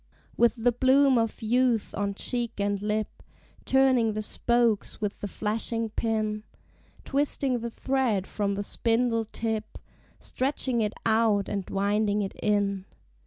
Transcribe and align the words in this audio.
With 0.35 0.55
the 0.55 0.71
bloom 0.71 1.19
of 1.19 1.43
youth 1.43 1.93
on 1.93 2.15
cheek 2.15 2.59
and 2.59 2.81
lip. 2.81 3.21
Turning 3.65 4.13
the 4.13 4.23
spokes 4.23 4.99
with 4.99 5.21
the 5.21 5.27
flashing 5.27 5.91
pin, 5.91 6.41
Twisting 7.05 7.59
the 7.59 7.69
thread 7.69 8.25
from 8.25 8.55
the 8.55 8.63
spindle 8.63 9.25
tip, 9.25 9.77
Stretching 10.19 10.81
it 10.81 10.93
out 11.05 11.47
and 11.47 11.69
winding 11.69 12.23
it 12.23 12.33
in. 12.41 12.85